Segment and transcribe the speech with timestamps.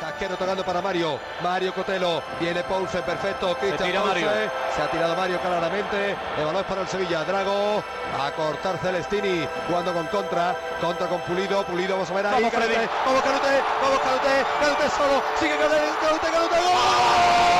[0.00, 1.18] Casquero tocando para Mario.
[1.42, 2.22] Mario Cotelo.
[2.40, 3.56] Viene Poulsen, perfecto.
[3.58, 4.26] Cristian Poulsen.
[4.26, 4.50] Mario.
[4.74, 6.16] Se ha tirado Mario claramente.
[6.38, 7.24] El balón para el Sevilla.
[7.24, 7.82] Drago.
[8.18, 9.46] A cortar Celestini.
[9.66, 10.54] Jugando con contra.
[10.80, 11.64] Contra con Pulido.
[11.64, 12.34] Pulido, vamos a ver ahí.
[12.34, 12.52] Vamos.
[12.52, 12.88] Canute.
[13.04, 13.62] Vamos, Canute.
[13.82, 14.46] Vamos, Canute.
[14.60, 15.22] Canute solo.
[15.38, 15.80] Sigue Canute.
[16.00, 16.56] Canute, Canute.
[16.56, 17.57] ¡Gol!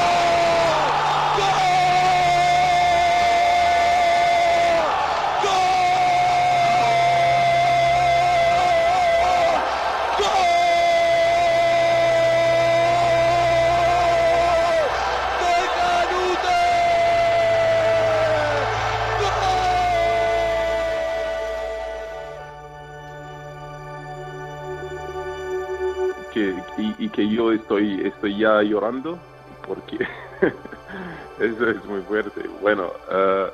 [27.79, 29.19] Estoy, ya llorando
[29.67, 29.97] porque
[31.39, 32.49] eso es muy fuerte.
[32.61, 33.49] Bueno, ah,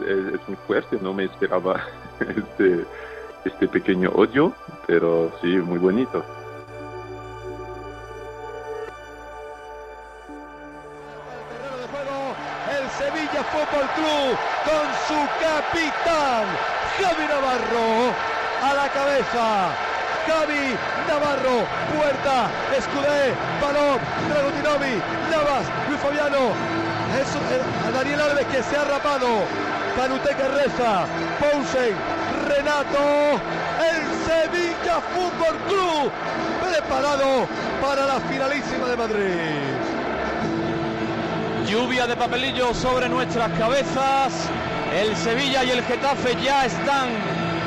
[0.00, 1.80] es, muy fuerte, no me esperaba
[2.20, 2.84] este,
[3.44, 4.52] este pequeño odio,
[4.86, 6.24] pero sí, muy bonito.
[12.70, 16.46] el Sevilla Fútbol Club con su capitán
[16.98, 18.14] Javi Navarro
[18.62, 19.99] a la cabeza.
[20.30, 20.76] Javi
[21.08, 24.94] Navarro, Puerta, Escudé, Balón, Dragutinovi,
[25.30, 26.52] Navas, Luis Fabiano,
[27.16, 29.26] Jesús- eh, Daniel Alves que se ha rapado,
[29.96, 31.04] Canute que reza,
[31.40, 31.94] Pousen,
[32.46, 33.40] Renato,
[33.90, 36.12] el Sevilla Fútbol Club
[36.62, 37.48] preparado
[37.82, 39.74] para la finalísima de Madrid.
[41.66, 44.32] Lluvia de papelillos sobre nuestras cabezas.
[44.94, 47.08] El Sevilla y el Getafe ya están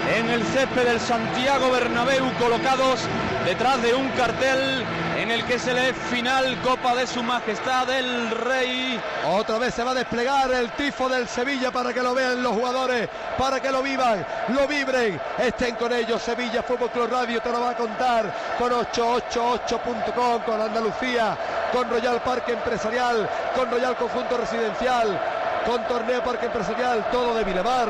[0.09, 3.00] en el césped del Santiago Bernabéu colocados
[3.46, 4.84] detrás de un cartel
[5.18, 9.00] en el que se lee final Copa de Su Majestad el Rey.
[9.28, 12.54] Otra vez se va a desplegar el tifo del Sevilla para que lo vean los
[12.54, 16.22] jugadores, para que lo vivan, lo vibren, estén con ellos.
[16.22, 21.38] Sevilla Fútbol Club Radio te lo va a contar con 888.com, con Andalucía,
[21.72, 25.20] con Royal Parque Empresarial, con Royal Conjunto Residencial,
[25.66, 27.90] con Torneo Parque Empresarial, todo de Miramar,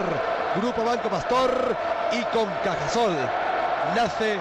[0.55, 1.75] Grupo Banco Pastor
[2.13, 3.15] y con Cajasol.
[3.95, 4.37] Nace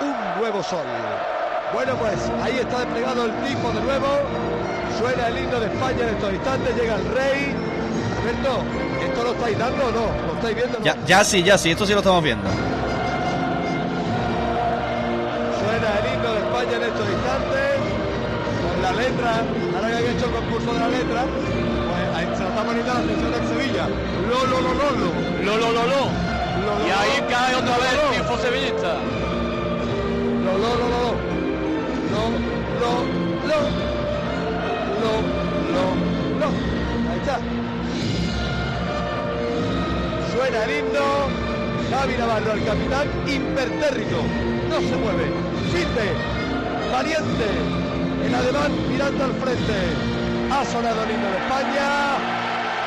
[0.00, 0.84] un nuevo sol.
[1.72, 4.06] Bueno, pues ahí está desplegado el tifo de nuevo.
[4.98, 6.76] Suena el himno de España en estos instantes.
[6.76, 7.54] Llega el rey.
[8.20, 8.62] Alberto,
[9.02, 10.26] ¿esto lo estáis dando o no?
[10.26, 10.78] ¿Lo estáis viendo?
[10.78, 10.84] no?
[10.84, 12.48] Ya, ya sí, ya sí, esto sí lo estamos viendo.
[15.60, 17.74] Suena el himno de España en estos instantes.
[18.64, 19.32] Con la letra.
[19.74, 21.24] Ahora que han hecho el concurso de la letra.
[21.24, 23.88] Pues ahí se lo está poniendo la atención del Sevilla.
[24.28, 25.44] Lo, lo, lo, lo, lo.
[25.44, 26.33] Lo, lo, lo, lo.
[26.86, 28.94] Y ahí cae otra vez el tifo sevillista.
[30.44, 31.34] Lo, lo, lo.
[32.14, 32.22] Lo,
[32.80, 32.92] lo,
[33.48, 33.58] lo.
[35.00, 35.12] Lo,
[35.74, 35.84] lo,
[36.40, 36.46] lo.
[37.10, 37.36] Ahí está.
[40.32, 41.08] Suena el himno.
[41.90, 44.18] Javi Navarro, el capitán impertérrito.
[44.68, 45.32] No se mueve.
[45.72, 46.06] Firme.
[46.92, 47.48] Valiente.
[48.26, 49.78] En ademán mirando al frente.
[50.52, 52.16] Ha sonado el himno de España.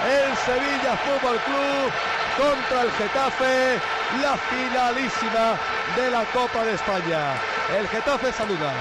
[0.07, 3.79] El Sevilla Fútbol Club contra el Getafe.
[4.21, 5.57] La finalísima
[5.95, 7.33] de la Copa de España.
[7.77, 8.71] El Getafe saluda.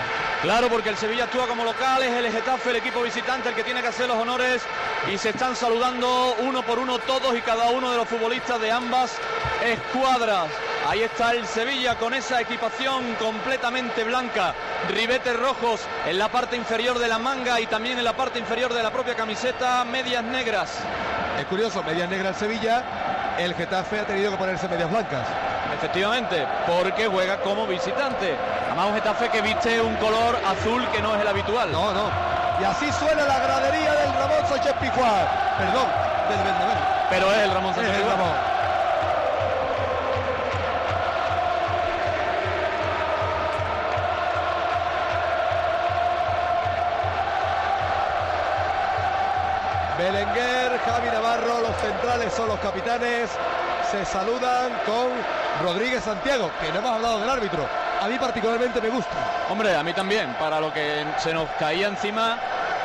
[0.43, 3.65] Claro, porque el Sevilla actúa como local, es el Getafe, el equipo visitante, el que
[3.65, 4.63] tiene que hacer los honores
[5.13, 8.71] y se están saludando uno por uno todos y cada uno de los futbolistas de
[8.71, 9.17] ambas
[9.65, 10.47] escuadras.
[10.89, 14.55] Ahí está el Sevilla con esa equipación completamente blanca,
[14.89, 18.73] ribetes rojos en la parte inferior de la manga y también en la parte inferior
[18.73, 20.79] de la propia camiseta, medias negras.
[21.41, 23.26] Es curioso, medias negras Sevilla.
[23.39, 25.27] El Getafe ha tenido que ponerse medias blancas.
[25.75, 28.35] Efectivamente, porque juega como visitante.
[28.67, 31.71] Además un Getafe que viste un color azul que no es el habitual.
[31.71, 32.11] No, no.
[32.61, 35.27] Y así suena la gradería del Ramón Sánchez Pizjuán.
[35.59, 35.87] Perdón,
[36.31, 36.77] del Bernabéu.
[37.11, 38.56] Pero es el Ramón Sánchez
[52.67, 53.31] capitanes.
[53.93, 55.07] Se saludan con
[55.63, 57.65] Rodríguez Santiago, que no hemos hablado del árbitro.
[58.03, 59.47] A mí particularmente me gusta.
[59.49, 62.39] Hombre, a mí también, para lo que se nos caía encima,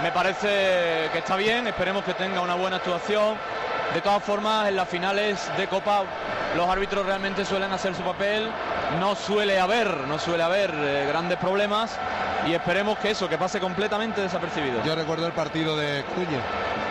[0.03, 3.35] me parece que está bien, esperemos que tenga una buena actuación.
[3.95, 6.03] De todas formas, en las finales de Copa
[6.56, 8.47] los árbitros realmente suelen hacer su papel,
[9.00, 11.97] no suele haber, no suele haber eh, grandes problemas
[12.45, 14.83] y esperemos que eso, que pase completamente desapercibido.
[14.83, 16.41] Yo recuerdo el partido de Núñez,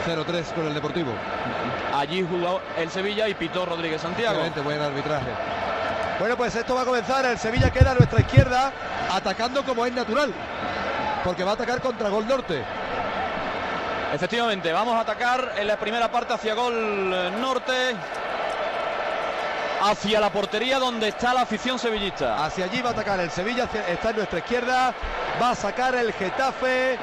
[0.07, 1.13] 0-3 con el Deportivo.
[1.95, 4.35] Allí jugó el Sevilla y pitó Rodríguez Santiago.
[4.35, 5.31] Excelente, buen arbitraje.
[6.19, 7.25] Bueno, pues esto va a comenzar.
[7.25, 8.73] El Sevilla queda a nuestra izquierda,
[9.11, 10.33] atacando como es natural.
[11.25, 12.63] Porque va a atacar contra Gol Norte.
[14.13, 16.75] Efectivamente, vamos a atacar en la primera parte hacia gol
[17.15, 17.95] eh, norte.
[19.83, 22.45] hacia la portería donde está la afición sevillista.
[22.45, 24.93] Hacia allí va a atacar el Sevilla, está en nuestra izquierda,
[25.41, 26.99] va a sacar el Getafe,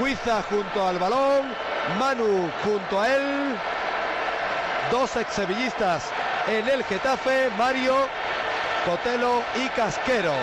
[0.00, 1.52] Huiza junto al balón,
[1.98, 3.56] Manu junto a él,
[4.90, 6.10] dos ex sevillistas
[6.48, 8.06] en el Getafe, Mario,
[8.84, 10.34] Cotelo y Casquero.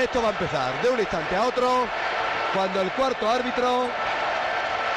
[0.00, 1.86] Esto va a empezar de un instante a otro
[2.54, 3.88] cuando el cuarto árbitro,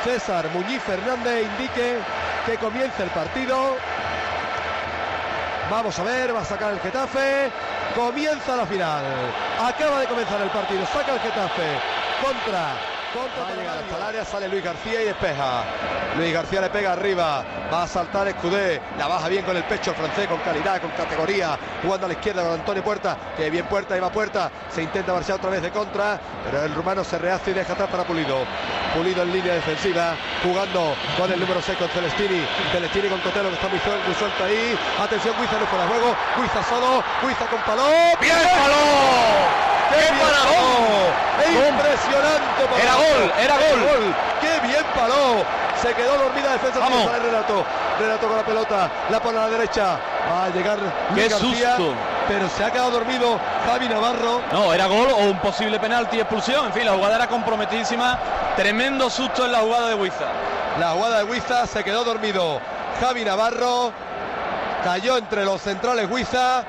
[0.03, 1.97] César Muñiz Fernández, indique
[2.45, 3.77] que comience el partido.
[5.69, 7.51] Vamos a ver, va a sacar el Getafe.
[7.95, 9.03] Comienza la final.
[9.61, 10.85] Acaba de comenzar el partido.
[10.87, 11.79] Saca el Getafe
[12.21, 15.63] contra va a llegar hasta el área, sale Luis García y despeja.
[16.17, 19.91] Luis García le pega arriba, va a saltar Escudé, la baja bien con el pecho
[19.91, 23.65] el francés, con calidad, con categoría, jugando a la izquierda con Antonio Puerta, que bien
[23.65, 27.17] Puerta, y va Puerta, se intenta marchar otra vez de contra, pero el rumano se
[27.17, 28.45] rehace y deja atrás para Pulido.
[28.95, 33.55] Pulido en línea defensiva, jugando con el número 6 con Celestini, Celestini con Cotelo que
[33.55, 34.77] está muy, suelto, ahí.
[35.01, 37.87] Atención, Guiza no fuera de juego, Guiza solo, Guiza con Paló.
[38.19, 39.70] ¡Bien, Paló!
[39.91, 42.81] ¡Qué ¡Impresionante!
[42.81, 44.15] Era gol, era gol.
[44.39, 45.43] ¡Qué bien paró!
[45.81, 47.05] Se quedó dormida defensa Vamos.
[47.05, 47.65] sale Renato.
[47.99, 49.99] Renato con la pelota, la pone a la derecha.
[50.31, 50.77] Va a llegar
[51.15, 51.93] ¡Qué susto!
[52.27, 54.41] Pero se ha quedado dormido Javi Navarro.
[54.51, 56.67] No, era gol o un posible penalti expulsión.
[56.67, 58.19] En fin, la jugada era comprometidísima.
[58.55, 60.25] Tremendo susto en la jugada de Huiza.
[60.79, 62.61] La jugada de Huiza se quedó dormido.
[63.01, 63.91] Javi Navarro
[64.83, 66.63] cayó entre los centrales Huiza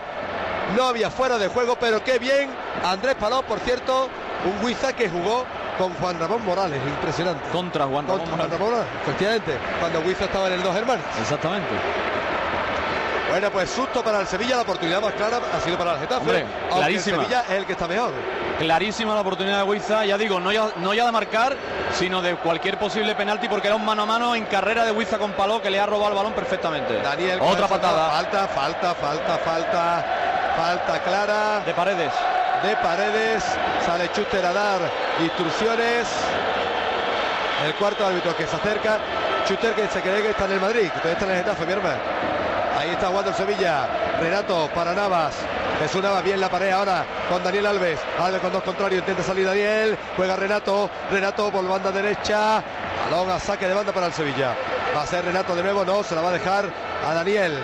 [0.77, 2.51] no había fuera de juego, pero qué bien.
[2.85, 4.09] Andrés Paló, por cierto,
[4.45, 5.45] un Huiza que jugó
[5.79, 7.49] con Juan Ramón Morales, impresionante.
[7.51, 8.87] Contra Juan Ramón, Morales.
[9.03, 11.05] Efectivamente, cuando Huiza estaba en el dos hermanos.
[11.21, 11.69] Exactamente.
[13.31, 16.45] Bueno, pues susto para el Sevilla, la oportunidad más clara ha sido para el Getafe.
[16.71, 17.17] clarísima.
[17.17, 18.13] El Sevilla es el que está mejor.
[18.59, 21.57] Clarísima la oportunidad de Huiza, ya digo, no ya, no ya de marcar,
[21.95, 25.17] sino de cualquier posible penalti, porque era un mano a mano en carrera de Huiza
[25.17, 27.01] con Paló que le ha robado el balón perfectamente.
[27.01, 28.11] Daniel, otra patada.
[28.11, 30.05] Falta, falta, falta, falta.
[30.57, 31.61] Falta clara.
[31.65, 32.13] De Paredes.
[32.63, 33.45] De Paredes.
[33.85, 34.81] Sale Chuter a dar
[35.21, 36.07] instrucciones.
[37.67, 38.99] El cuarto árbitro que se acerca.
[39.47, 40.91] Chuter que se cree que está en el Madrid.
[41.03, 41.73] Que está en el Getafe, mi.
[42.79, 43.89] Ahí está jugando el Sevilla.
[44.21, 45.35] Renato para Navas.
[45.81, 47.99] Jesús Navas bien la pared ahora con Daniel Alves.
[48.19, 49.01] Alves con dos contrarios.
[49.01, 49.99] Intenta salir Daniel.
[50.17, 50.89] Juega Renato.
[51.11, 52.63] Renato por banda derecha.
[53.11, 54.55] Balón a saque de banda para el Sevilla.
[54.97, 55.85] Va a ser Renato de nuevo.
[55.85, 56.67] No, se la va a dejar
[57.05, 57.59] a Daniel.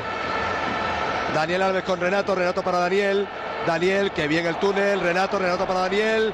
[1.34, 3.28] Daniel Alves con Renato, Renato para Daniel.
[3.66, 6.32] Daniel, que bien el túnel, Renato, Renato para Daniel.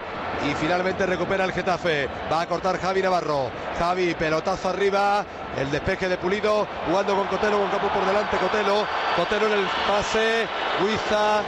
[0.49, 2.09] Y finalmente recupera el Getafe.
[2.31, 3.51] Va a cortar Javi Navarro.
[3.79, 5.25] Javi, pelotazo arriba.
[5.57, 6.67] El despeje de Pulido.
[6.87, 8.37] Jugando con Cotelo, con campo por delante.
[8.37, 8.87] Cotelo.
[9.17, 10.47] Cotelo en el pase.
[10.83, 11.43] Huiza.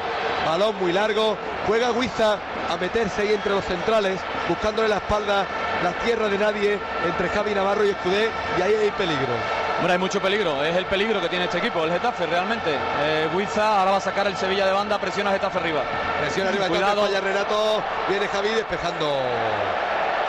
[0.46, 1.37] Balón muy largo.
[1.67, 2.38] Juega Huiza
[2.70, 4.20] a meterse ahí entre los centrales.
[4.49, 5.44] Buscándole la espalda,
[5.82, 6.78] la tierra de nadie.
[7.05, 8.31] Entre Javi Navarro y Escudé.
[8.58, 9.55] Y ahí hay peligro.
[9.78, 12.75] Bueno, hay mucho peligro, es el peligro que tiene este equipo, el Getafe realmente.
[13.02, 13.28] Eh,
[13.61, 15.82] ahora va a sacar el Sevilla de banda, presiona Getafe arriba.
[16.20, 17.02] Presiona arriba, cuidado.
[17.02, 19.20] Falla Renato, viene Javi despejando.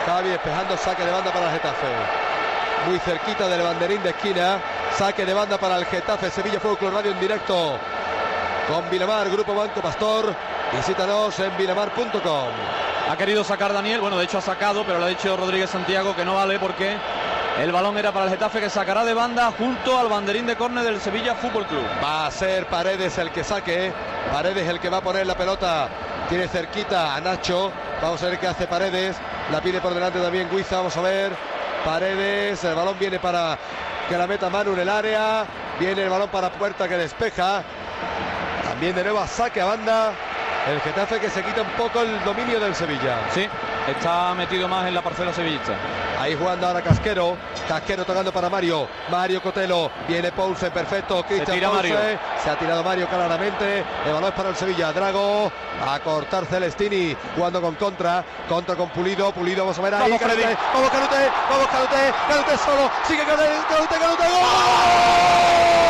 [0.04, 1.86] Javi despejando, saque de banda para el Getafe.
[2.88, 4.58] Muy cerquita del banderín de esquina,
[4.96, 7.78] saque de banda para el Getafe, Sevilla Fútbol Radio en directo.
[8.68, 10.34] Con Vilamar, Grupo Banco Pastor,
[10.76, 12.48] visítanos en vilamar.com.
[13.10, 16.14] Ha querido sacar Daniel, bueno, de hecho ha sacado, pero lo ha dicho Rodríguez Santiago
[16.14, 16.98] que no vale porque
[17.58, 20.84] el balón era para el Getafe que sacará de banda junto al banderín de córner
[20.84, 21.82] del Sevilla Fútbol Club.
[22.02, 23.92] Va a ser Paredes el que saque.
[24.32, 25.88] Paredes el que va a poner la pelota.
[26.28, 27.72] Tiene cerquita a Nacho.
[28.00, 29.16] Vamos a ver qué hace Paredes.
[29.50, 30.76] La pide por delante también Guiza.
[30.76, 31.32] Vamos a ver.
[31.84, 32.62] Paredes.
[32.62, 33.58] El balón viene para
[34.08, 35.44] que la meta Manu en el área.
[35.80, 37.64] Viene el balón para Puerta que despeja.
[38.62, 40.12] También de nuevo a saque a banda.
[40.70, 43.18] El Getafe que se quita un poco el dominio del Sevilla.
[43.34, 43.48] Sí,
[43.88, 45.72] está metido más en la parcela sevillista.
[46.18, 47.36] Ahí jugando ahora Casquero.
[47.68, 48.88] Casquero tocando para Mario.
[49.10, 49.90] Mario Cotelo.
[50.08, 51.22] Viene Poulsen, perfecto.
[51.22, 53.84] Cristian Se, se ha tirado Mario claramente.
[54.04, 54.92] El balón es para el Sevilla.
[54.92, 55.52] Drago
[55.86, 57.16] a cortar Celestini.
[57.36, 58.24] Jugando con contra.
[58.48, 59.30] Contra con Pulido.
[59.32, 60.02] Pulido, vamos a ver ahí.
[60.02, 60.56] Vamos, Canute.
[60.74, 61.30] Vamos, Canute.
[61.50, 62.14] Vamos, Canute.
[62.28, 62.90] Canute solo.
[63.06, 63.48] Sigue Canute.
[63.68, 64.22] Canute, Canute.
[64.28, 65.87] ¡Gol!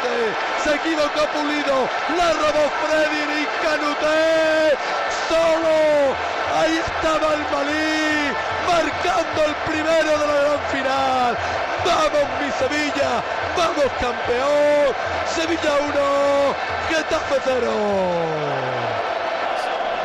[0.00, 0.34] Canute.
[0.64, 1.88] Se equivocó Pulido.
[2.16, 4.76] La robó Freddy y Canute.
[5.28, 8.32] Solo Ahí estaba el Malí
[8.66, 11.38] marcando el primero de la gran final.
[11.84, 13.22] Vamos mi Sevilla,
[13.56, 14.94] vamos campeón.
[15.32, 16.54] Sevilla 1,
[16.88, 17.70] Getafe 0.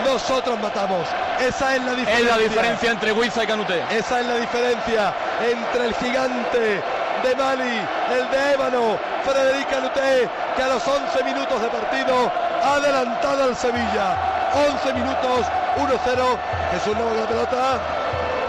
[0.05, 1.07] Nosotros matamos.
[1.39, 2.19] Esa es la diferencia.
[2.19, 3.83] Es la diferencia entre Huiza y Canuté.
[3.89, 6.83] Esa es la diferencia entre el gigante
[7.23, 7.81] de Mali,
[8.11, 12.31] el de Ébano, Frederic Canuté, que a los 11 minutos de partido
[12.63, 14.17] ha adelantado al Sevilla.
[14.53, 15.45] 11 minutos,
[15.77, 16.37] 1-0.
[16.71, 17.79] Jesús Nava la pelota.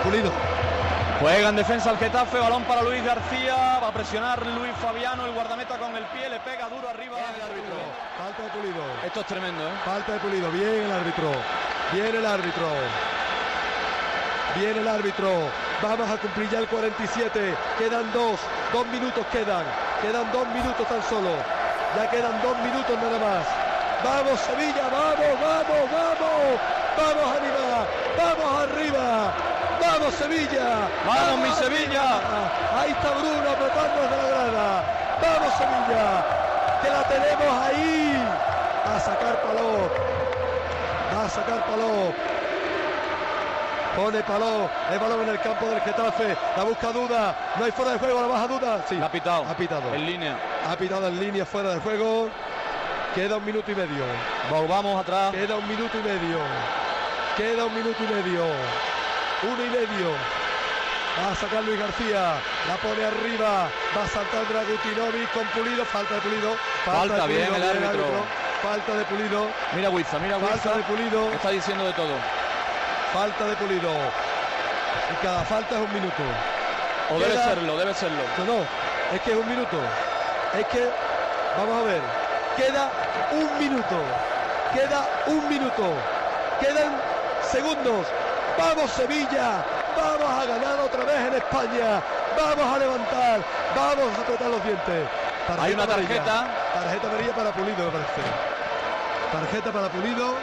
[0.03, 0.31] Pulido.
[1.21, 5.33] Juega en defensa el Getafe, balón para Luis García, va a presionar Luis Fabiano, el
[5.33, 7.77] guardameta con el pie, le pega duro arriba el árbitro.
[8.19, 8.83] Falta de Pulido.
[9.03, 9.73] Esto es tremendo, ¿eh?
[9.85, 10.51] Falta de Pulido.
[10.51, 11.33] Bien el árbitro.
[11.93, 12.69] Bien el árbitro.
[14.57, 15.31] Bien el árbitro.
[15.83, 17.55] Vamos a cumplir ya el 47.
[17.79, 18.41] Quedan dos.
[18.73, 19.65] Dos minutos quedan.
[20.01, 21.37] Quedan dos minutos tan solo.
[21.97, 23.45] Ya quedan dos minutos nada más.
[24.03, 26.61] Vamos Sevilla, vamos, vamos, vamos.
[26.97, 27.87] Vamos arriba.
[28.17, 29.33] Vamos arriba.
[29.81, 30.89] Vamos Sevilla.
[31.05, 32.21] Vamos, mi Sevilla.
[32.73, 34.85] Ahí está Bruno apretando desde la grada.
[35.21, 36.25] Vamos Sevilla.
[36.83, 38.17] Que la tenemos ahí.
[38.87, 39.91] A sacar Paló.
[41.13, 42.36] Va a sacar Paló.
[43.97, 44.69] Pone Paló.
[44.93, 46.37] El balón en el campo del Getafe.
[46.57, 47.35] La busca Duda.
[47.59, 48.21] No hay fuera de juego.
[48.21, 48.85] La baja Duda.
[48.89, 49.01] Sí.
[49.03, 49.45] Ha pitado.
[49.49, 49.95] Ha pitado.
[49.95, 50.39] En línea.
[50.69, 52.29] Ha pitado en línea fuera de juego.
[53.15, 54.05] Queda un minuto y medio.
[54.51, 55.33] Volvamos atrás.
[55.33, 56.39] Queda un minuto y medio.
[57.39, 58.45] Queda un minuto y medio.
[59.43, 60.11] Uno y medio.
[61.19, 62.35] Va a sacar Luis García.
[62.69, 63.69] La pone arriba.
[63.97, 65.85] Va a saltar Dragutinovic con Pulido.
[65.87, 66.55] Falta de Pulido.
[66.85, 68.25] Falta, de bien Pulido, el árbitro.
[68.63, 69.47] Falta de Pulido.
[69.75, 70.77] Mira Huiza, mira Falta Huiza.
[70.77, 71.33] de Pulido.
[71.33, 72.46] Está diciendo de todo.
[73.17, 73.91] Falta de Pulido.
[75.11, 76.23] Y cada falta es un minuto.
[77.11, 78.23] O debe serlo, debe serlo.
[78.37, 78.59] No, no.
[79.11, 79.79] Es que es un minuto.
[80.53, 80.87] Es que,
[81.57, 82.03] vamos a ver.
[82.59, 82.91] Queda
[83.33, 83.97] un minuto.
[84.75, 85.95] Queda un minuto.
[86.61, 86.93] Quedan
[87.41, 88.07] segundos.
[88.59, 89.65] Vamos Sevilla.
[89.97, 92.03] Vamos a ganar otra vez en España.
[92.37, 93.41] Vamos a levantar.
[93.75, 95.09] Vamos a apretar los dientes.
[95.59, 96.09] Hay una amarilla.
[96.09, 96.47] tarjeta.
[96.75, 98.21] Tarjeta amarilla para Pulido, me parece.
[99.33, 100.35] Tarjeta para Pulido.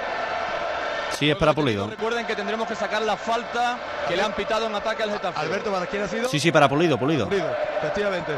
[1.17, 1.87] Sí, es para Pulido.
[1.87, 3.77] Recuerden que tendremos que sacar la falta
[4.07, 5.39] que le han pitado en ataque al Getafe.
[5.39, 6.27] Alberto, ¿para quién ha sido?
[6.27, 7.27] Sí, sí, para Pulido, Pulido.
[7.27, 8.33] Pulido, efectivamente.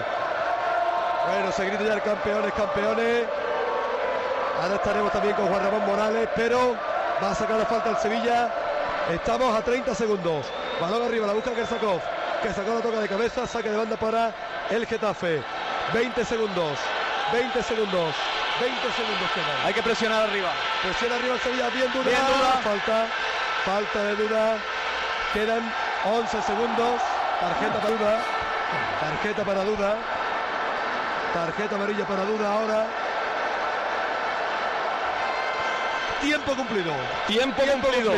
[1.28, 3.24] Bueno, se grita ya el campeones, campeones.
[4.62, 6.76] Ahora estaremos también con Juan Ramón Morales, pero
[7.24, 8.54] va a sacar la falta el Sevilla.
[9.12, 10.46] Estamos a 30 segundos.
[10.80, 12.02] Balón arriba, la busca Kersakov.
[12.42, 14.34] Kersakov la toca de cabeza, saque de banda para
[14.70, 15.42] el Getafe.
[15.94, 16.80] 20 segundos.
[17.32, 18.16] 20 segundos.
[18.60, 19.66] 20 segundos quedan.
[19.66, 20.50] Hay que presionar arriba.
[20.82, 22.04] Presión arriba Sevilla, bien duda.
[22.06, 22.52] Bien Duda.
[22.64, 23.08] Falta,
[23.66, 24.58] falta de duda.
[25.34, 25.74] Quedan
[26.06, 27.02] 11 segundos.
[27.40, 28.20] Tarjeta para duda.
[29.02, 29.96] Tarjeta para duda.
[31.34, 32.86] Tarjeta amarilla para duda ahora.
[36.22, 36.94] Tiempo cumplido.
[37.28, 38.14] Tiempo, cumplido.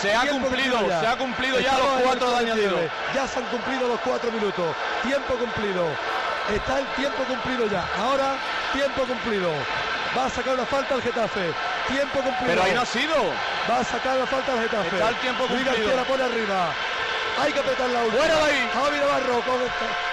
[0.00, 2.50] Se ha Tiempo cumplido, cumplido se ha cumplido ya los cuatro de 49.
[2.50, 2.90] añadido.
[3.14, 4.74] Ya se han cumplido los cuatro minutos.
[5.02, 5.86] Tiempo cumplido.
[6.50, 7.84] Está el tiempo cumplido ya.
[7.98, 8.36] Ahora,
[8.72, 9.50] tiempo cumplido.
[10.16, 11.52] Va a sacar una falta al Getafe.
[11.88, 12.46] Tiempo cumplido.
[12.46, 13.14] Pero ahí no ha sido.
[13.68, 14.96] Va a sacar la falta al Getafe.
[14.96, 15.72] Está el tiempo cumplido.
[15.72, 16.72] García la pone arriba.
[17.40, 18.22] Hay que apretar la última.
[18.24, 18.70] Ahí.
[18.72, 19.58] Javi Navarro con,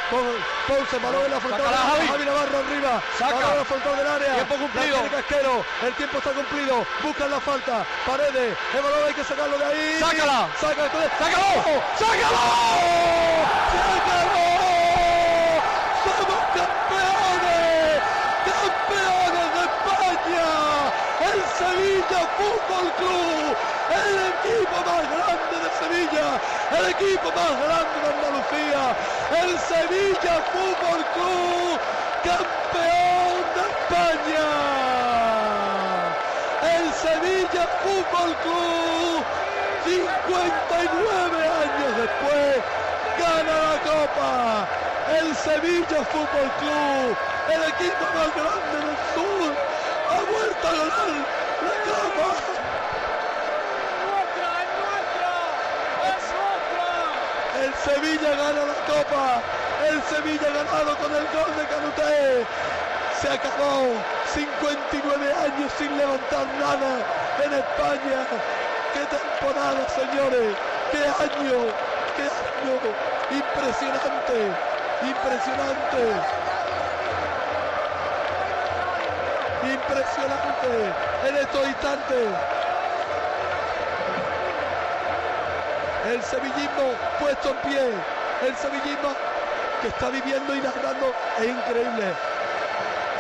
[0.10, 0.26] con
[0.68, 1.62] Ponce, balón en la frontal.
[1.62, 2.26] Sácala, Javi.
[2.26, 3.02] Navarro arriba.
[3.20, 3.52] Saca.
[3.52, 4.34] En la frontal del área.
[4.34, 5.04] Tiempo cumplido.
[5.04, 5.66] La Casquero.
[5.86, 6.86] El tiempo está cumplido.
[7.04, 7.86] Buscan la falta.
[8.08, 8.58] Paredes.
[8.74, 10.00] El balón hay que sacarlo de ahí.
[10.00, 10.48] Sácala.
[10.60, 10.84] Saca.
[11.20, 11.82] ¡Sácalo!
[12.00, 12.42] ¡Sácalo!
[13.70, 14.48] ¡Se acabó!
[16.02, 18.02] ¡Somos campeones!
[18.50, 20.50] ¡Campeones de España!
[21.22, 23.54] ¡El Sevilla Fútbol Club!
[24.02, 26.28] ¡El equipo más grande de Sevilla!
[26.78, 28.84] ¡El equipo más grande de Andalucía!
[29.44, 31.78] ¡El Sevilla Fútbol Club!
[32.24, 34.48] ¡Campeón de España!
[36.78, 39.24] ¡El Sevilla Fútbol Club!
[39.86, 42.58] 59 años después
[43.20, 44.68] gana la Copa.
[45.20, 47.18] El Sevilla Fútbol Club,
[47.50, 49.50] el equipo más grande del sur,
[50.10, 51.10] ha vuelto a ganar
[51.62, 52.30] la Copa.
[57.62, 59.42] El Sevilla gana la Copa.
[59.84, 62.46] El Sevilla ganado con el gol de Canuté.
[63.20, 64.00] Se acabó
[64.34, 67.04] 59 años sin levantar nada
[67.44, 68.20] en España.
[68.94, 70.56] ¡Qué temporada, señores!
[70.92, 71.68] ¡Qué año!
[72.16, 72.76] ¡Qué año!
[73.30, 74.38] ¡Impresionante!
[75.04, 76.02] ¡Impresionante!
[79.64, 80.94] ¡Impresionante!
[81.28, 82.61] En estos instantes.
[86.12, 87.80] El sevillismo puesto en pie.
[88.46, 89.16] El sevillismo
[89.82, 92.14] que está viviendo y narrando es increíble.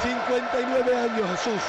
[0.03, 1.62] 59 años, Jesús.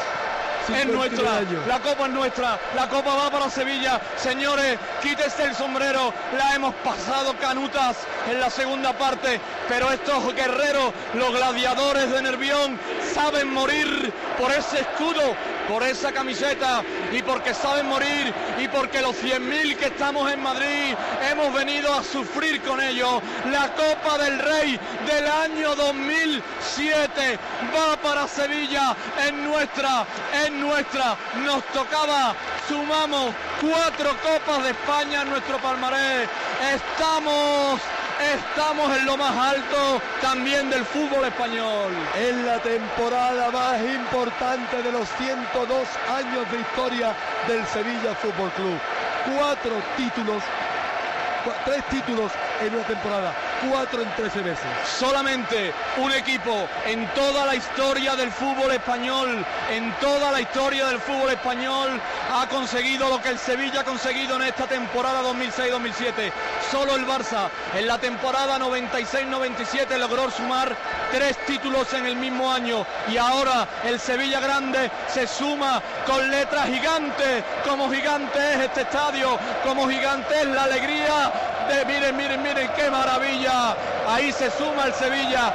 [0.77, 4.01] es nuestra, la copa es nuestra, la copa va para Sevilla.
[4.17, 7.99] Señores, quítese el sombrero, la hemos pasado canutas
[8.29, 12.81] en la segunda parte, pero estos guerreros, los gladiadores de Nervión,
[13.15, 15.37] saben morir por ese escudo,
[15.69, 20.95] por esa camiseta y porque saben morir y porque los 100.000 que estamos en Madrid
[21.31, 23.23] hemos venido a sufrir con ellos.
[23.51, 27.39] La Copa del Rey del año 2007
[27.75, 30.07] va para Sevilla, en nuestra,
[30.47, 31.17] en nuestra.
[31.45, 32.35] Nos tocaba,
[32.69, 36.29] sumamos cuatro Copas de España en nuestro palmarés.
[36.75, 37.81] Estamos
[38.21, 41.93] estamos en lo más alto también del fútbol español.
[42.17, 47.15] En la temporada más importante de los 102 años de historia
[47.49, 48.79] del Sevilla Fútbol Club.
[49.37, 50.43] Cuatro títulos,
[51.65, 54.67] tres títulos en una temporada cuatro en 13 meses.
[54.99, 60.99] Solamente un equipo en toda la historia del fútbol español, en toda la historia del
[60.99, 62.01] fútbol español,
[62.33, 66.33] ha conseguido lo que el Sevilla ha conseguido en esta temporada 2006-2007.
[66.71, 70.77] Solo el Barça en la temporada 96-97 logró sumar
[71.11, 76.67] tres títulos en el mismo año y ahora el Sevilla Grande se suma con letras
[76.67, 81.33] gigantes, como gigante es este estadio, como gigante es la alegría
[81.87, 83.77] miren, miren, miren qué maravilla
[84.09, 85.53] Ahí se suma el Sevilla.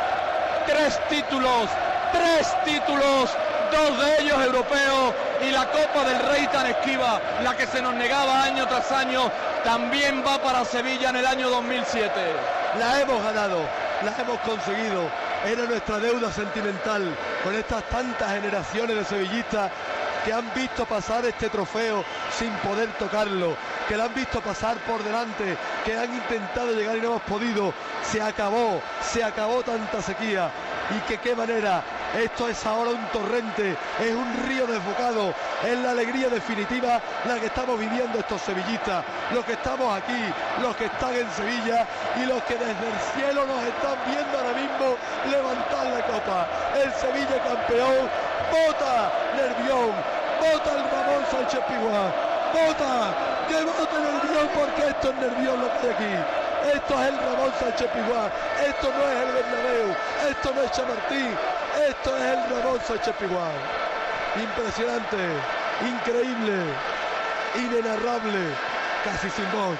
[0.65, 1.69] Tres títulos,
[2.11, 3.29] tres títulos,
[3.71, 7.93] dos de ellos europeos y la Copa del Rey tan esquiva, la que se nos
[7.93, 9.31] negaba año tras año,
[9.63, 12.11] también va para Sevilla en el año 2007.
[12.79, 13.59] La hemos ganado,
[14.03, 15.09] la hemos conseguido.
[15.45, 19.71] Era nuestra deuda sentimental con estas tantas generaciones de sevillistas
[20.25, 22.03] que han visto pasar este trofeo
[22.37, 23.55] sin poder tocarlo,
[23.87, 25.55] que lo han visto pasar por delante,
[25.87, 27.73] que han intentado llegar y no hemos podido.
[28.03, 30.51] Se acabó, se acabó tanta sequía.
[30.91, 31.81] Y que qué manera,
[32.17, 35.33] esto es ahora un torrente, es un río desbocado,
[35.65, 39.03] es la alegría definitiva la que estamos viviendo estos sevillistas,
[39.33, 40.23] los que estamos aquí,
[40.61, 44.53] los que están en Sevilla y los que desde el cielo nos están viendo ahora
[44.53, 44.95] mismo
[45.29, 46.47] levantar la copa.
[46.75, 48.09] El Sevilla campeón,
[48.51, 49.91] vota Nervión,
[50.39, 52.13] vota el Ramón Sánchez Piguá,
[52.53, 56.77] vota que porque esto es nervioso lo que hay aquí.
[56.77, 58.29] Esto es el Ramón Sánchez Piguá,
[58.65, 59.95] esto no es el Bernabéu,
[60.29, 61.37] esto no es Chamartín,
[61.87, 63.15] esto es el Ramón Sánchez.
[64.35, 65.17] Impresionante,
[65.81, 66.63] increíble,
[67.55, 68.39] inenarrable,
[69.03, 69.77] casi sin voz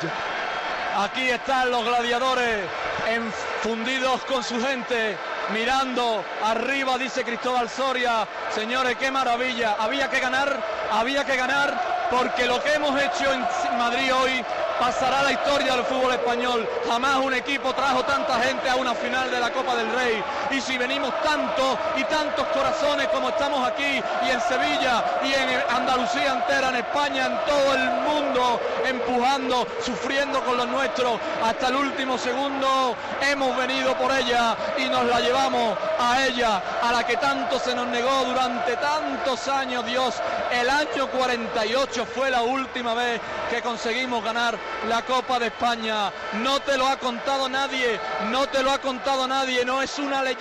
[0.98, 2.66] Aquí están los gladiadores
[3.08, 5.18] enfundidos con su gente,
[5.54, 8.28] mirando arriba, dice Cristóbal Soria.
[8.50, 9.76] Señores, qué maravilla.
[9.78, 10.60] Había que ganar,
[10.92, 14.44] había que ganar porque lo que hemos hecho en Madrid hoy
[14.80, 16.68] pasará la historia del fútbol español.
[16.88, 20.24] Jamás un equipo trajo tanta gente a una final de la Copa del Rey.
[20.50, 25.64] Y si venimos tantos y tantos corazones como estamos aquí y en Sevilla y en
[25.70, 31.76] Andalucía entera, en España, en todo el mundo, empujando, sufriendo con los nuestros hasta el
[31.76, 37.18] último segundo, hemos venido por ella y nos la llevamos a ella, a la que
[37.18, 40.16] tanto se nos negó durante tantos años, Dios.
[40.52, 44.58] El año 48 fue la última vez que conseguimos ganar
[44.88, 46.12] la Copa de España.
[46.42, 50.22] No te lo ha contado nadie, no te lo ha contado nadie, no es una
[50.22, 50.37] leyenda,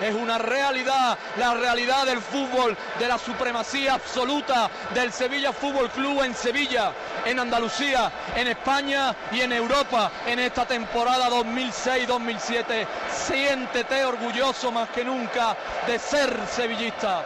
[0.00, 6.22] es una realidad, la realidad del fútbol, de la supremacía absoluta del Sevilla Fútbol Club
[6.22, 6.92] en Sevilla,
[7.24, 12.86] en Andalucía, en España y en Europa en esta temporada 2006-2007.
[13.12, 17.22] Siéntete orgulloso más que nunca de ser sevillista.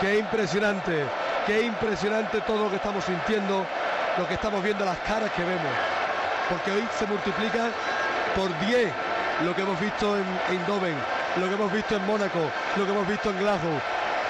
[0.00, 1.04] Qué impresionante,
[1.46, 3.64] qué impresionante todo lo que estamos sintiendo
[4.18, 5.72] lo que estamos viendo, las caras que vemos.
[6.48, 7.68] Porque hoy se multiplica
[8.34, 8.92] por 10
[9.44, 10.96] lo que hemos visto en Eindhoven,
[11.40, 13.80] lo que hemos visto en Mónaco, lo que hemos visto en Glasgow.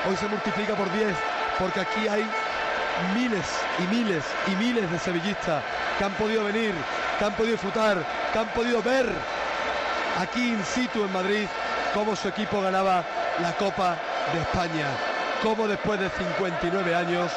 [0.08, 1.14] Hoy se multiplica por 10
[1.58, 2.28] porque aquí hay
[3.14, 3.44] miles
[3.78, 5.62] y miles y miles de sevillistas
[5.98, 6.74] que han podido venir,
[7.18, 9.06] que han podido disfrutar, que han podido ver
[10.20, 11.46] aquí in situ en Madrid
[11.94, 13.04] cómo su equipo ganaba
[13.40, 13.96] la Copa
[14.32, 14.86] de España,
[15.42, 17.30] cómo después de 59 años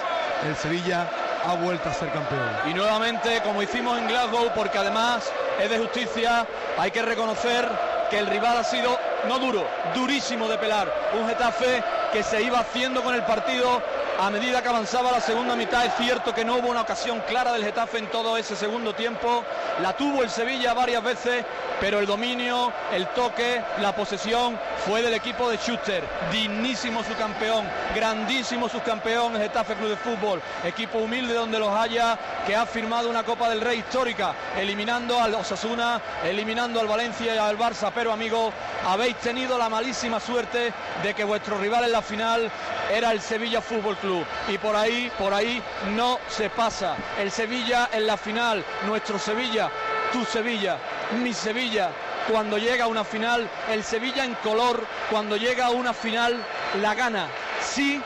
[0.48, 1.08] el Sevilla
[1.46, 2.50] ha vuelto a ser campeón.
[2.68, 6.46] Y nuevamente, como hicimos en Glasgow, porque además es de justicia,
[6.78, 7.70] hay que reconocer
[8.10, 10.92] que el rival ha sido no duro, durísimo de pelar.
[11.20, 13.82] Un Getafe que se iba haciendo con el partido
[14.20, 15.86] a medida que avanzaba la segunda mitad.
[15.86, 19.44] Es cierto que no hubo una ocasión clara del Getafe en todo ese segundo tiempo.
[19.82, 21.46] La tuvo el Sevilla varias veces,
[21.80, 26.04] pero el dominio, el toque, la posesión fue del equipo de Schuster.
[26.32, 30.42] Dignísimo su campeón, grandísimo su campeón, el Getafe Club de Fútbol.
[30.64, 35.34] Equipo humilde donde los haya, que ha firmado una Copa del Rey histórica, eliminando al
[35.36, 37.92] Osasuna, eliminando al Valencia y al Barça.
[37.94, 38.52] Pero amigo,
[38.86, 42.52] habéis tenido la malísima suerte de que vuestro rival en la final
[42.92, 44.26] era el Sevilla Fútbol Club.
[44.48, 45.62] Y por ahí, por ahí
[45.96, 46.96] no se pasa.
[47.20, 49.70] El Sevilla en la final, nuestro Sevilla,
[50.12, 50.78] tu Sevilla,
[51.22, 51.92] mi Sevilla,
[52.30, 56.44] cuando llega a una final, el Sevilla en color, cuando llega a una final,
[56.82, 57.28] la gana,
[57.62, 58.02] sí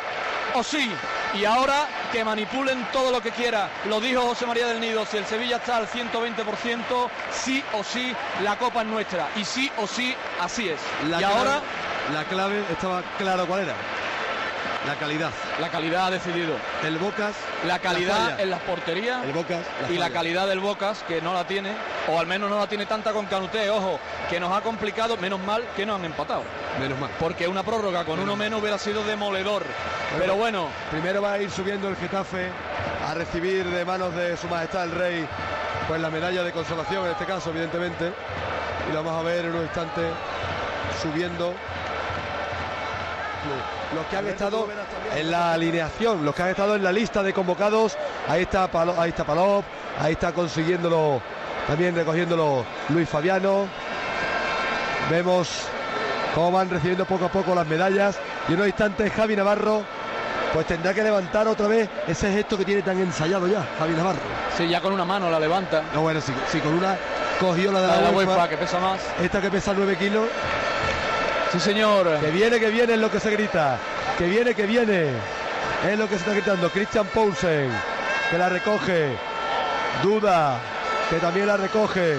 [0.55, 0.89] o sí.
[1.33, 5.17] Y ahora que manipulen todo lo que quiera, lo dijo José María del Nido, si
[5.17, 9.29] el Sevilla está al 120%, sí o sí, la copa es nuestra.
[9.35, 10.79] Y sí o sí, así es.
[11.09, 11.61] La y clave- ahora
[12.13, 13.73] La clave estaba claro cuál era.
[14.87, 15.31] La calidad.
[15.61, 16.55] la calidad ha decidido.
[16.83, 17.33] El Bocas.
[17.65, 19.23] La calidad en las porterías.
[19.23, 19.61] El Bocas.
[19.89, 21.71] y la calidad del Bocas, que no la tiene,
[22.09, 23.97] o al menos no la tiene tanta con Canuté, ojo,
[24.29, 26.43] que nos ha complicado, menos mal que nos han empatado,
[26.79, 27.09] Menos mal.
[27.17, 29.63] porque una prórroga con uno menos hubiera sido demoledor.
[30.19, 32.49] Pero bueno, Primero va a ir subiendo el Getafe
[33.07, 35.27] a recibir de manos de su majestad el rey
[35.87, 38.13] pues la medalla de consolación en este caso evidentemente
[38.89, 40.01] y lo vamos a ver en un instante
[41.01, 41.53] subiendo
[43.95, 44.67] los que han estado
[45.15, 48.95] en la alineación, los que han estado en la lista de convocados, ahí está Palo-
[48.99, 49.63] ahí está Palop,
[50.01, 51.21] ahí está consiguiéndolo
[51.67, 53.67] también recogiéndolo Luis Fabiano.
[55.09, 55.49] Vemos
[56.33, 59.83] cómo van recibiendo poco a poco las medallas y en unos instantes Javi Navarro
[60.53, 64.19] pues tendrá que levantar otra vez ese gesto que tiene tan ensayado ya Javi Navarro.
[64.55, 66.95] si ya con una mano la levanta, No, bueno, si, si con una
[67.39, 68.99] cogió la de la la, de la UEFA, UEFA que pesa más.
[69.21, 70.27] esta que pesa 9 kilos,
[71.53, 72.19] Sí, señor.
[72.19, 73.77] que viene, que viene es lo que se grita,
[74.17, 75.09] que viene, que viene,
[75.87, 76.67] es lo que se está gritando.
[76.71, 77.69] Christian Poulsen,
[78.31, 79.09] que la recoge,
[80.01, 80.57] Duda,
[81.11, 82.15] que también la recoge.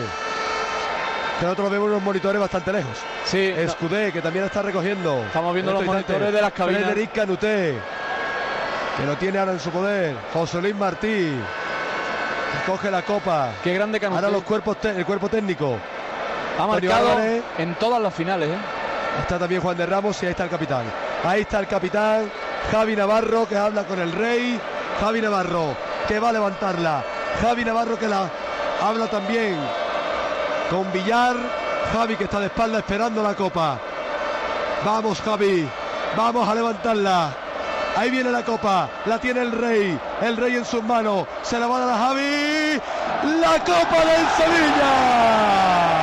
[1.41, 2.97] Que nosotros vemos unos monitores bastante lejos.
[3.25, 5.25] Sí, no, Escudé, que también la está recogiendo.
[5.27, 6.83] Estamos viendo En los monitores de las cabinas.
[6.85, 7.75] Frederic Canuté,
[8.97, 10.15] que lo tiene ahora en su poder.
[10.33, 13.51] José Luis Martí, que coge la copa.
[13.65, 14.17] qué grande Canuté.
[14.17, 15.77] Ahora los cuerpos el cuerpo técnico.
[16.57, 17.19] ha marcado
[17.59, 18.74] en todas las finales, ¿eh?
[19.21, 20.85] Está también Juan de Ramos y ahí está el capitán.
[21.25, 22.31] Ahí está el capitán
[22.71, 24.61] Javi Navarro que habla con el rey.
[25.01, 25.77] Javi Navarro
[26.09, 27.05] que va a levantarla.
[27.41, 28.29] Javi Navarro que la
[28.83, 29.57] habla también
[30.71, 31.37] con Villar.
[31.93, 33.79] Javi que está de espalda esperando la copa.
[34.85, 35.69] Vamos Javi,
[36.17, 37.31] vamos a levantarla.
[37.97, 41.69] Ahí viene la copa, la tiene el rey, el rey en sus manos, se la
[41.69, 42.81] va a dar a Javi,
[43.41, 45.94] la copa del Sevilla.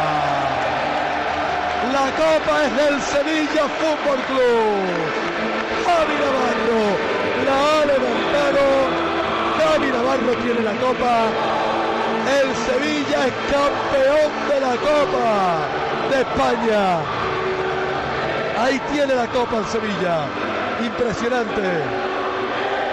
[2.01, 4.89] La copa es del Sevilla Fútbol Club.
[5.85, 6.83] Javi Navarro
[7.45, 8.63] la ha levantado.
[9.59, 11.27] Javi Navarro tiene la copa.
[12.41, 15.59] El Sevilla es campeón de la Copa
[16.09, 16.97] de España.
[18.59, 20.25] Ahí tiene la copa el Sevilla.
[20.83, 21.61] Impresionante.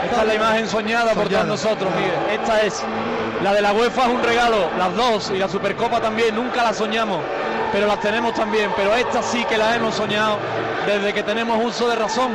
[0.04, 1.44] Esta es la imagen soñada, por Soñada.
[1.44, 2.40] todos nosotros, Miguel.
[2.40, 2.84] Esta es.
[3.42, 6.74] La de la UEFA es un regalo, las dos, y la Supercopa también, nunca la
[6.74, 7.20] soñamos,
[7.72, 8.70] pero las tenemos también.
[8.76, 10.38] Pero esta sí que la hemos soñado
[10.86, 12.32] desde que tenemos uso de razón.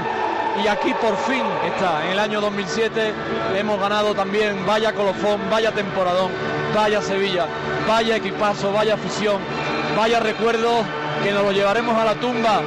[0.63, 3.13] Y aquí por fin está, en el año 2007
[3.55, 6.31] hemos ganado también, vaya colofón, vaya temporadón,
[6.75, 7.47] vaya Sevilla,
[7.87, 9.41] vaya equipazo, vaya afición,
[9.97, 10.85] vaya recuerdos
[11.23, 12.61] que nos lo llevaremos a la tumba.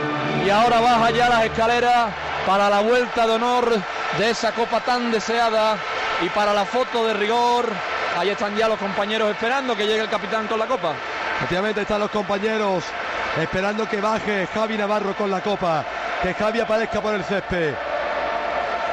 [0.44, 2.08] Y ahora baja ya las escaleras
[2.44, 3.70] para la vuelta de honor
[4.18, 5.76] de esa copa tan deseada
[6.22, 7.66] y para la foto de rigor.
[8.18, 10.94] Ahí están ya los compañeros esperando que llegue el capitán con la copa.
[11.36, 12.84] Efectivamente están los compañeros
[13.40, 15.84] esperando que baje Javi Navarro con la copa,
[16.22, 17.74] que Javi aparezca por el césped.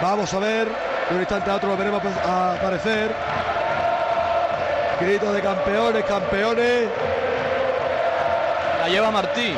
[0.01, 0.67] Vamos a ver,
[1.09, 3.15] de un instante a otro lo veremos a- aparecer.
[4.99, 6.89] Gritos de campeones, campeones.
[8.81, 9.55] La lleva Martí.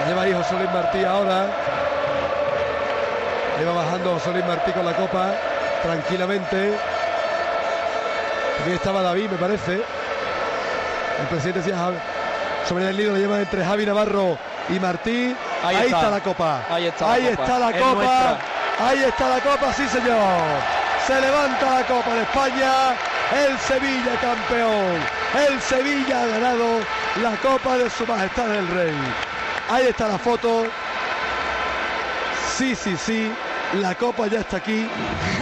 [0.00, 1.46] La lleva ahí José Luis Martí ahora.
[3.58, 5.32] Le va bajando José Luis Martí con la copa
[5.82, 6.72] tranquilamente.
[8.56, 9.74] También estaba David, me parece.
[11.20, 11.76] El presidente decía
[12.68, 15.34] sobre el nido le lleva entre Javi Navarro y Martí.
[15.62, 15.98] Ahí Ahí, está.
[15.98, 16.10] está.
[16.10, 16.62] la copa.
[16.70, 17.42] Ahí está la Ahí copa.
[17.42, 18.38] está la Es copa.
[18.80, 20.18] Ahí está la copa, sí señor.
[21.06, 22.72] Se levanta la copa de España.
[23.46, 25.00] El Sevilla campeón.
[25.48, 26.80] El Sevilla ha ganado
[27.22, 28.94] la copa de su majestad el rey.
[29.70, 30.64] Ahí está la foto.
[32.56, 33.32] Sí, sí, sí.
[33.80, 34.88] La copa ya está aquí.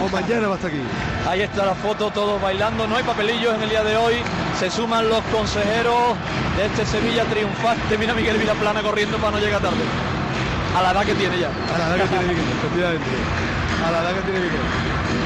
[0.01, 0.81] O mañana va a estar aquí.
[1.29, 2.87] Ahí está la foto, todos bailando.
[2.87, 4.15] No hay papelillos en el día de hoy.
[4.59, 6.15] Se suman los consejeros
[6.57, 7.97] de este Sevilla triunfante.
[7.97, 9.83] Mira Miguel Vilaplana corriendo para no llegar tarde.
[10.77, 11.49] A la edad que tiene ya.
[11.73, 13.05] A la edad que tiene Miguel, efectivamente.
[13.85, 14.61] A la edad que tiene Miguel.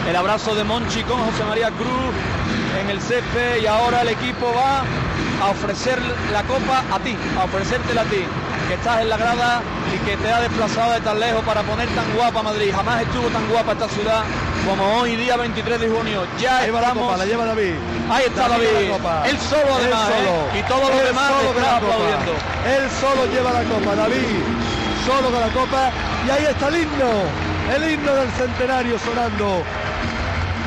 [0.09, 2.13] El abrazo de Monchi con José María Cruz
[2.81, 4.83] en el césped y ahora el equipo va
[5.45, 5.99] a ofrecer
[6.31, 8.23] la copa a ti, a ofrecértela a ti.
[8.67, 9.61] que estás en la grada
[9.93, 12.71] y que te ha desplazado de tan lejos para poner tan guapa Madrid.
[12.73, 14.23] Jamás estuvo tan guapa esta ciudad
[14.67, 16.23] como hoy, día 23 de junio.
[16.39, 17.73] Ya Ahí va la copa, la lleva David.
[18.10, 18.67] Ahí está David.
[18.80, 19.30] lleva la.
[19.30, 20.10] Él solo además.
[20.10, 20.60] Él ¿eh?
[20.60, 22.32] Y todos los demás están aplaudiendo.
[22.67, 24.43] Él solo lleva la copa, David.
[25.06, 25.91] Solo con la copa.
[26.27, 27.12] Y ahí está el himno.
[27.73, 29.63] El himno del centenario sonando.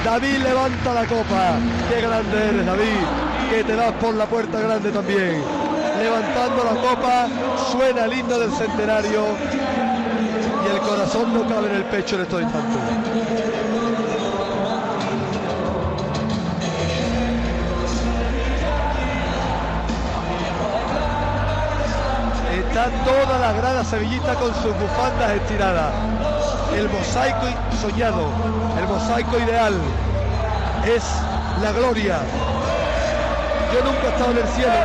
[0.04, 1.58] David levanta la copa.
[1.90, 3.04] Qué grande eres, David.
[3.50, 5.42] Que te das por la puerta grande también.
[6.00, 7.26] Levantando la copa,
[7.70, 9.26] suena el himno del centenario.
[10.64, 13.49] Y el corazón no cabe en el pecho en estos instantes.
[22.80, 25.92] Está toda la grada sevillista con sus bufandas estiradas.
[26.74, 27.44] El mosaico
[27.78, 28.24] soñado,
[28.78, 29.74] el mosaico ideal,
[30.86, 31.04] es
[31.60, 32.20] la gloria.
[33.74, 34.80] Yo nunca he estado en el cielo,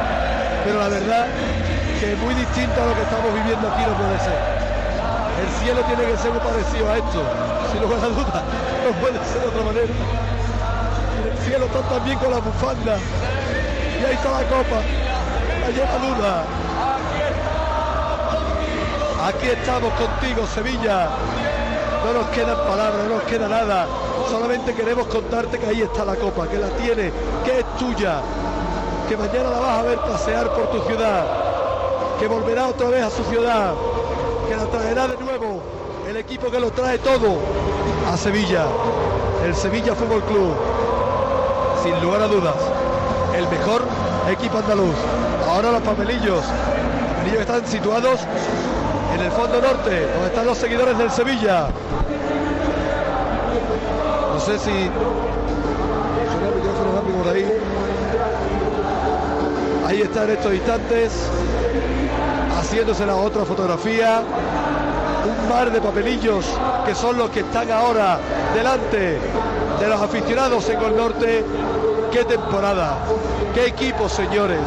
[0.66, 1.28] pero la verdad
[1.98, 4.40] que es muy distinto a lo que estamos viviendo aquí no puede ser.
[5.40, 7.24] El cielo tiene que ser muy parecido a esto,
[7.72, 8.44] sin lugar a duda,
[8.84, 9.94] no puede ser de otra manera.
[11.32, 12.98] El cielo están también con la bufanda.
[13.00, 14.84] Y ahí está la copa,
[15.64, 16.44] la lleva duda.
[19.26, 21.10] Aquí estamos contigo, Sevilla.
[22.06, 23.88] No nos quedan palabras, no nos queda nada.
[24.30, 27.12] Solamente queremos contarte que ahí está la copa, que la tiene,
[27.44, 28.22] que es tuya.
[29.10, 31.26] Que mañana la vas a ver pasear por tu ciudad.
[32.20, 33.74] Que volverá otra vez a su ciudad.
[34.48, 35.64] Que la traerá de nuevo
[36.08, 37.40] el equipo que lo trae todo
[38.14, 38.66] a Sevilla.
[39.44, 40.54] El Sevilla Fútbol Club.
[41.82, 42.56] Sin lugar a dudas.
[43.36, 43.82] El mejor
[44.30, 44.96] equipo andaluz.
[45.50, 46.44] Ahora los papelillos.
[46.46, 48.20] Los papelillos están situados
[49.16, 51.68] en el fondo norte, donde están los seguidores del Sevilla.
[54.34, 54.90] No sé si
[57.30, 57.46] ahí.
[59.88, 61.12] Ahí está en estos instantes,
[62.60, 64.22] haciéndose la otra fotografía.
[65.26, 66.46] Un mar de papelillos
[66.86, 68.20] que son los que están ahora
[68.54, 69.20] delante
[69.80, 71.44] de los aficionados en Gol Norte.
[72.12, 72.98] ¡Qué temporada!
[73.54, 74.60] ¡Qué equipo, señores!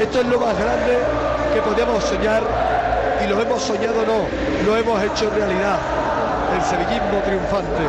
[0.00, 0.98] Esto es lo más grande
[1.54, 2.42] que podíamos soñar
[3.22, 4.26] y lo hemos soñado no,
[4.66, 5.78] lo hemos hecho realidad.
[6.54, 7.82] El sevillismo triunfante,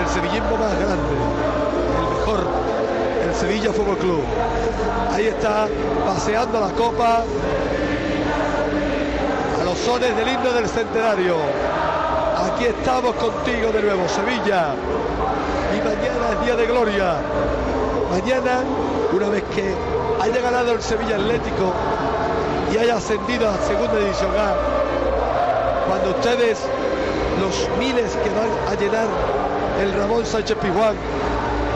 [0.00, 1.14] el sevillismo más grande,
[1.98, 2.46] el mejor,
[3.26, 4.22] el Sevilla Fútbol Club.
[5.12, 5.68] Ahí está
[6.04, 7.24] paseando la copa
[9.60, 11.36] a los sones del himno del centenario.
[12.36, 14.74] Aquí estamos contigo de nuevo, Sevilla.
[15.74, 17.14] Y mañana es día de gloria.
[18.10, 18.60] Mañana,
[19.12, 19.74] una vez que
[20.20, 21.72] haya ganado el Sevilla Atlético,
[22.72, 24.54] y haya ascendido a segunda división A,
[25.88, 26.60] cuando ustedes,
[27.40, 29.06] los miles que van a llenar
[29.80, 30.96] el Ramón Sánchez Pizjuán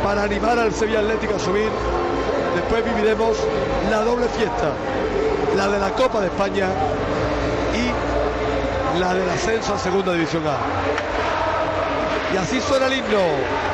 [0.04, 1.68] para animar al Sevilla Atlético a subir,
[2.54, 3.36] después viviremos
[3.90, 4.72] la doble fiesta,
[5.56, 6.68] la de la Copa de España
[7.74, 10.56] y la del ascenso a segunda división A.
[12.34, 13.67] Y así suena el himno.